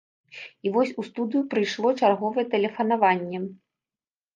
[0.67, 3.49] І вось у студыю прыйшло чарговае тэлефанаванне.